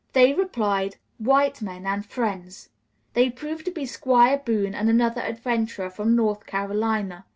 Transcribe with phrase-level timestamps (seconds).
[0.13, 2.69] They replied, "White men and friends."
[3.13, 7.25] They proved to be Squire Boone and another adventurer from North Carolina.